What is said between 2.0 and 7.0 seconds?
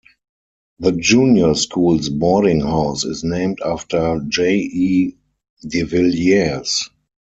boarding house is named after "J E De Villiers".